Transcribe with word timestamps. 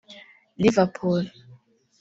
Liverpool 0.57 1.29